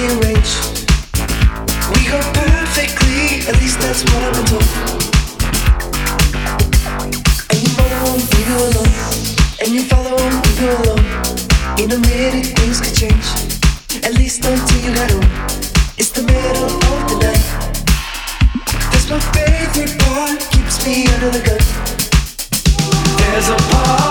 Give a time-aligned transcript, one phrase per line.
[0.00, 0.06] We
[2.32, 4.64] perfectly, at least that's what I'm told.
[7.50, 7.76] And leave
[8.48, 8.86] you alone.
[9.60, 9.92] And leave
[10.58, 11.04] you alone.
[11.78, 13.26] In a minute, things could change.
[14.02, 15.28] At least until you home.
[15.98, 17.44] It's the middle of the night.
[18.92, 21.60] That's my favorite part, keeps me under the gun.
[23.18, 24.09] There's a part.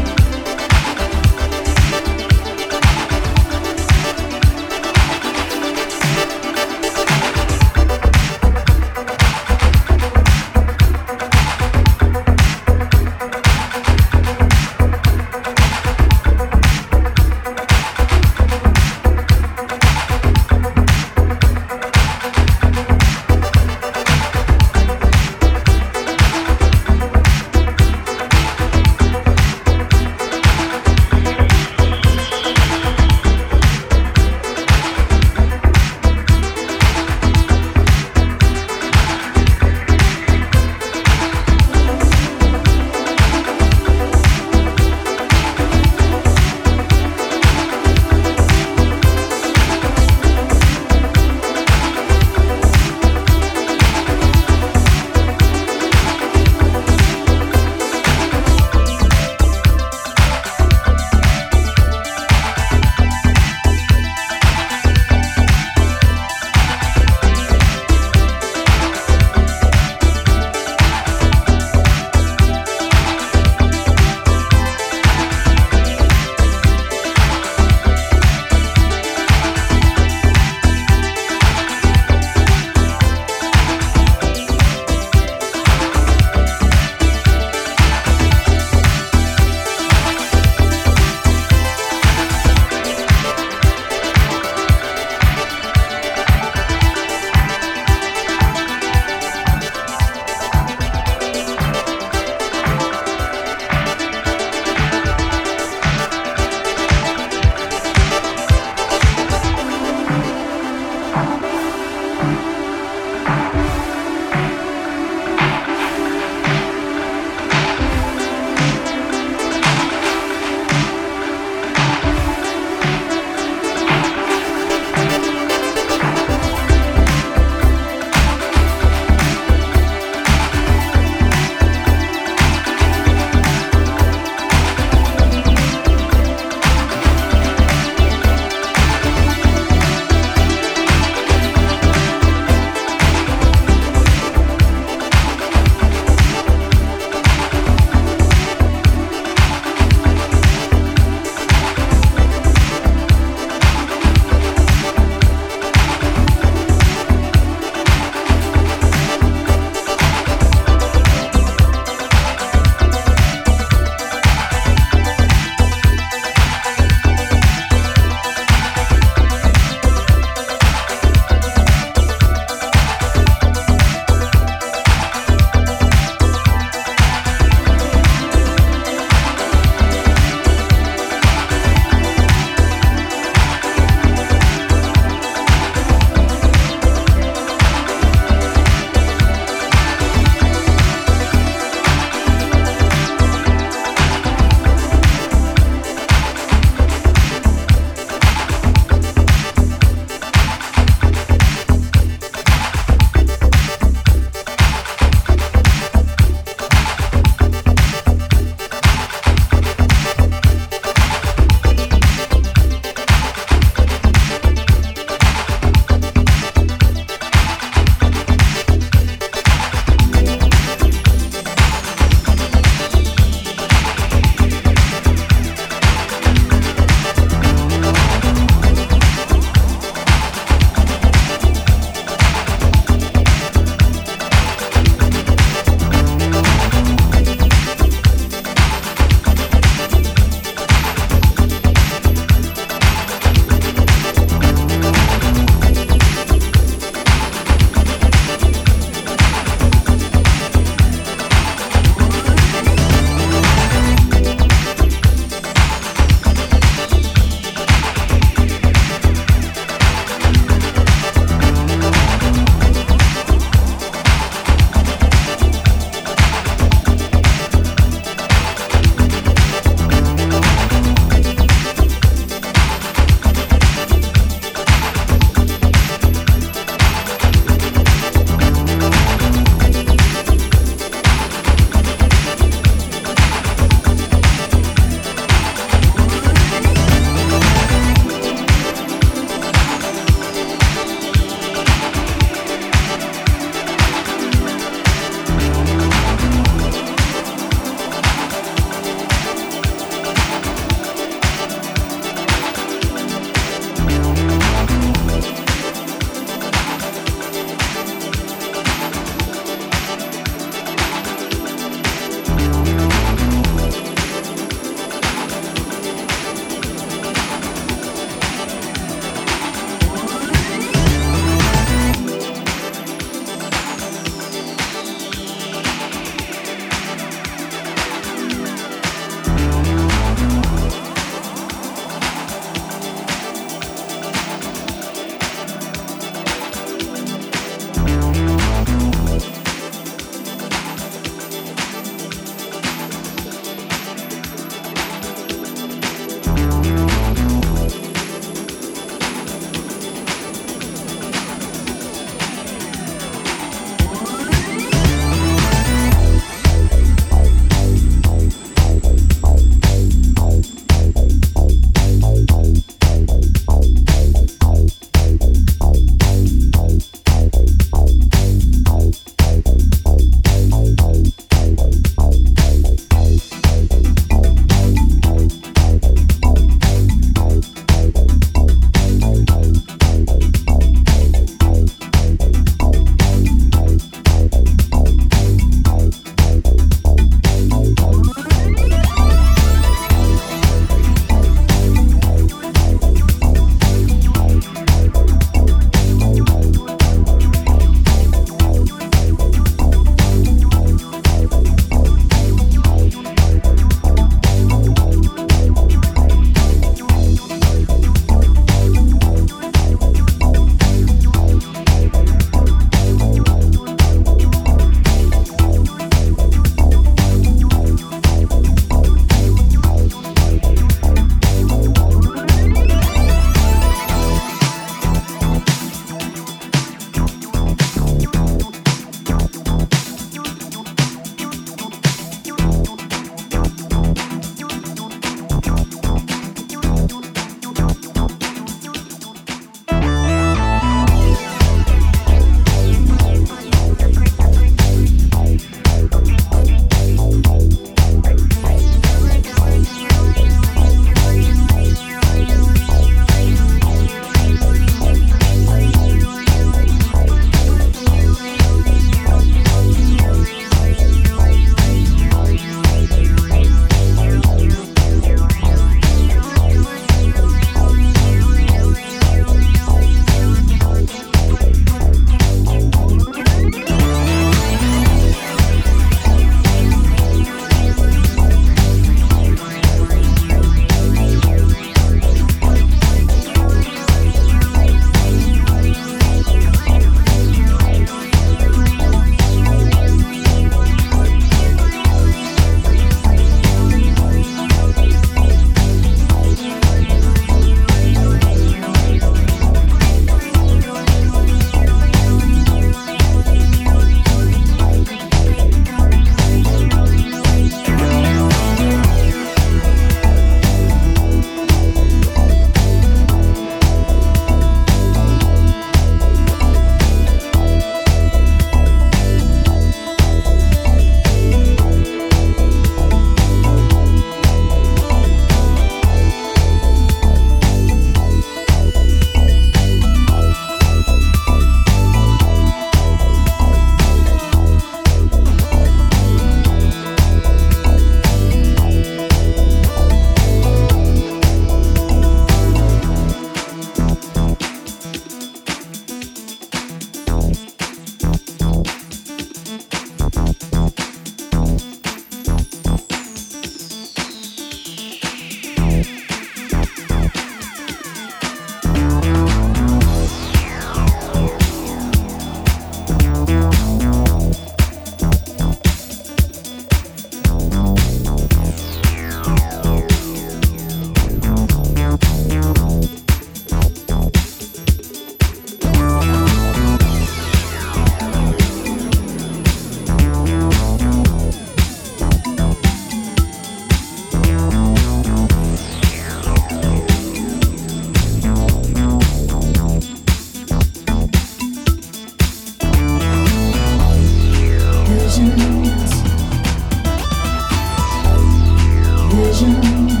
[599.41, 600.00] you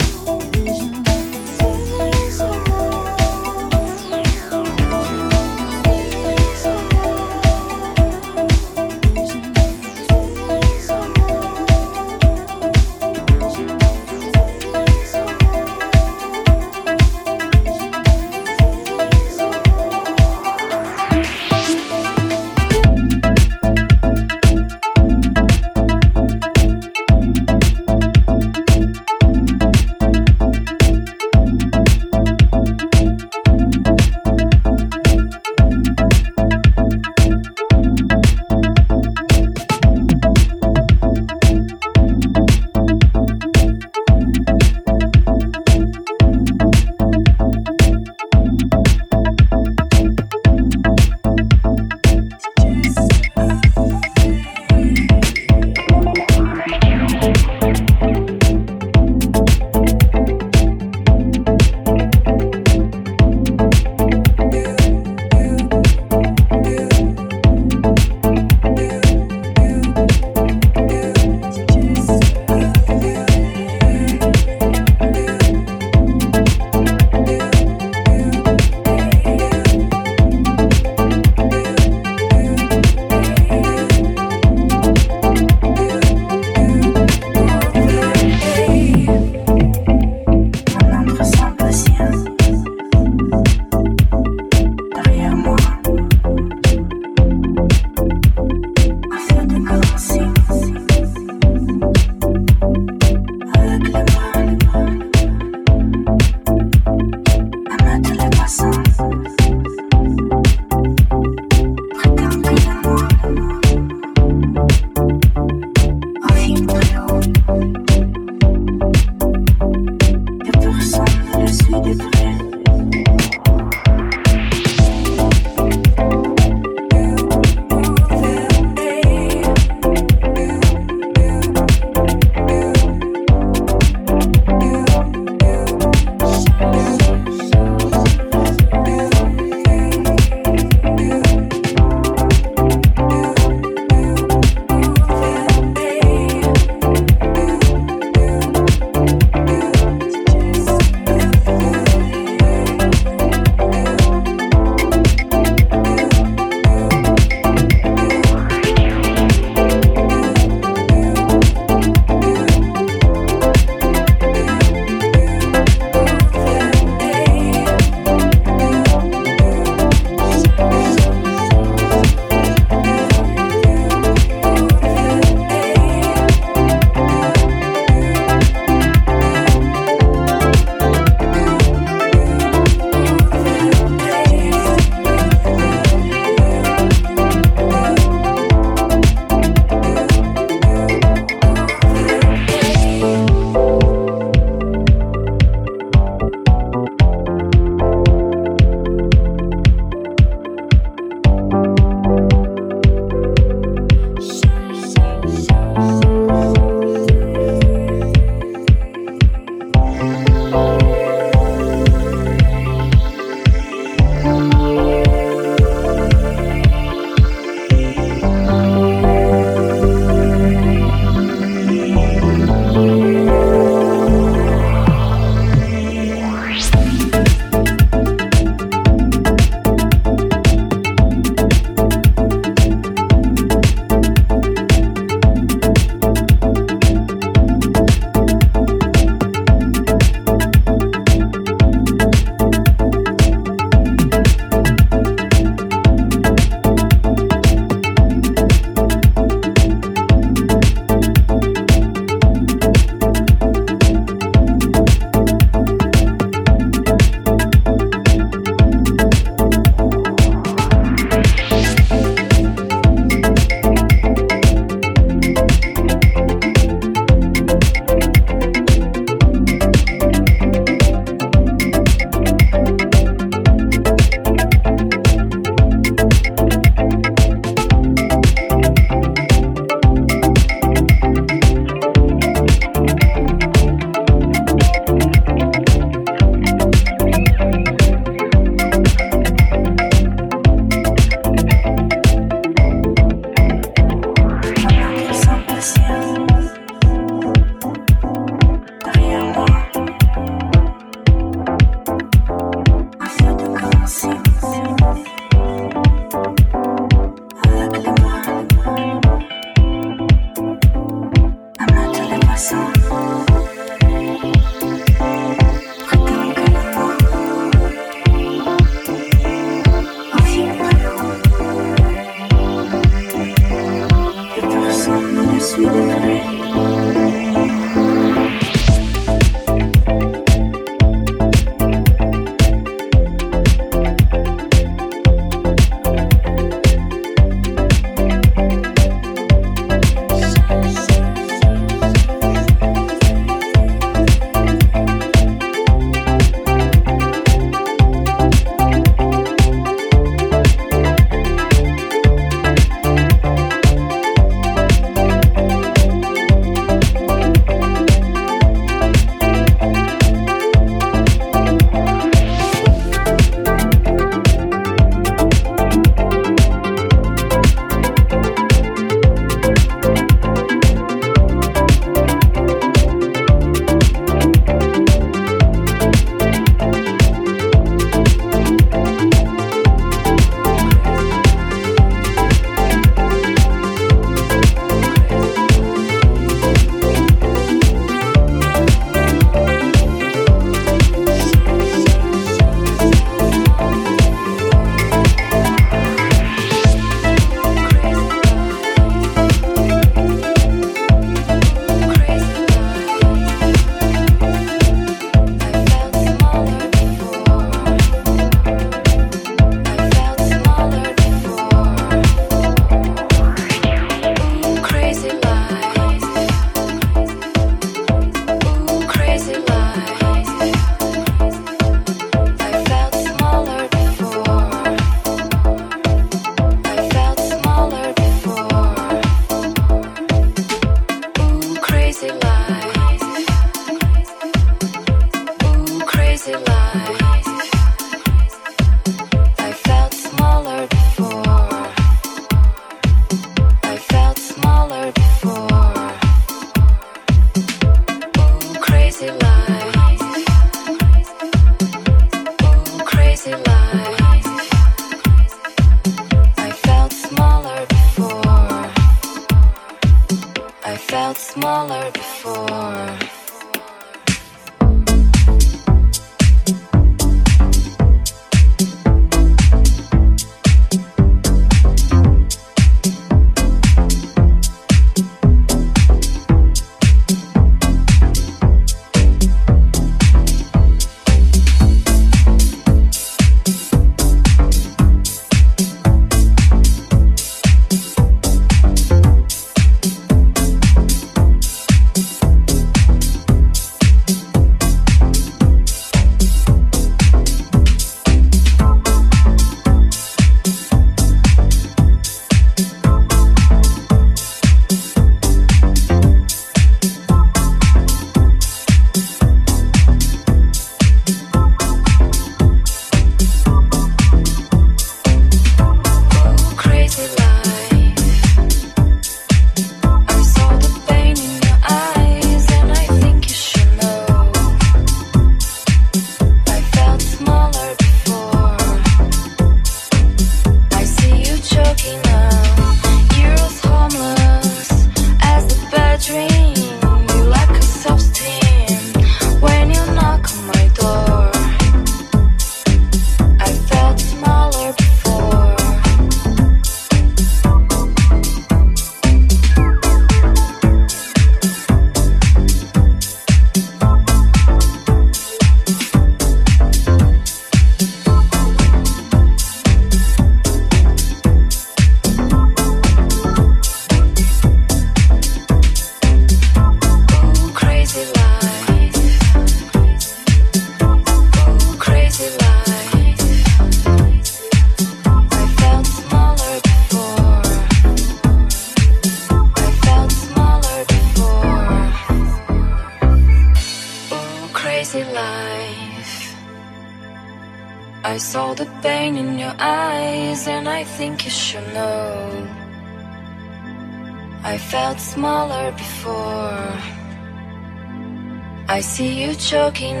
[599.51, 600.00] choking